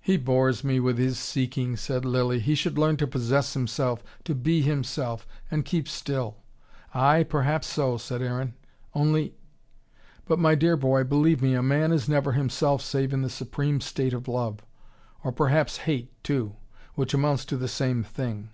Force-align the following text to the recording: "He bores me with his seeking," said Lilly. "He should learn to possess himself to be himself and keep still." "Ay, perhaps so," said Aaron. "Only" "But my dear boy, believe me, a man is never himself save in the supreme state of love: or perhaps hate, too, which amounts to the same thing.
"He 0.00 0.16
bores 0.16 0.62
me 0.62 0.78
with 0.78 0.96
his 0.96 1.18
seeking," 1.18 1.74
said 1.76 2.04
Lilly. 2.04 2.38
"He 2.38 2.54
should 2.54 2.78
learn 2.78 2.96
to 2.98 3.06
possess 3.08 3.54
himself 3.54 4.04
to 4.22 4.32
be 4.32 4.62
himself 4.62 5.26
and 5.50 5.64
keep 5.64 5.88
still." 5.88 6.36
"Ay, 6.94 7.24
perhaps 7.28 7.66
so," 7.66 7.96
said 7.96 8.22
Aaron. 8.22 8.54
"Only" 8.94 9.34
"But 10.28 10.38
my 10.38 10.54
dear 10.54 10.76
boy, 10.76 11.02
believe 11.02 11.42
me, 11.42 11.54
a 11.54 11.64
man 11.64 11.90
is 11.90 12.08
never 12.08 12.30
himself 12.30 12.80
save 12.80 13.12
in 13.12 13.22
the 13.22 13.28
supreme 13.28 13.80
state 13.80 14.12
of 14.14 14.28
love: 14.28 14.60
or 15.24 15.32
perhaps 15.32 15.78
hate, 15.78 16.12
too, 16.22 16.54
which 16.94 17.12
amounts 17.12 17.44
to 17.46 17.56
the 17.56 17.66
same 17.66 18.04
thing. 18.04 18.50